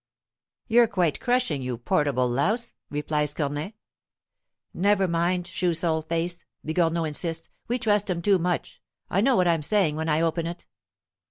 [0.67, 3.75] "You're quite crushing, you portable louse," replies Cornet.
[4.73, 8.81] "Never mind, shoe sole face," Bigornot insists; "we trust 'em too much.
[9.11, 10.65] I know what I'm saying when I open it."